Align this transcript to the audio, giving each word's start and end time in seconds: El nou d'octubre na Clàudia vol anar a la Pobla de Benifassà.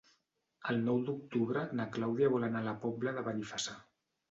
El 0.71 0.79
nou 0.87 0.97
d'octubre 1.09 1.67
na 1.81 1.87
Clàudia 1.97 2.33
vol 2.39 2.49
anar 2.51 2.65
a 2.65 2.69
la 2.71 2.75
Pobla 2.89 3.17
de 3.21 3.27
Benifassà. 3.31 3.79